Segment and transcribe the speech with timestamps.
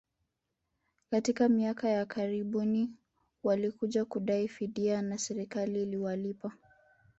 [1.11, 2.91] katika miaka ya karibuni
[3.43, 6.51] walikuja kudai fidia na serikali iliwalipa